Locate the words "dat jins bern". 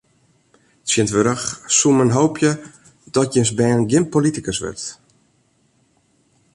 3.15-3.81